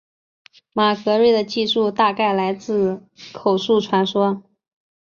[0.73, 3.03] 马格瑞的记述大概来自
[3.33, 4.41] 口述传说。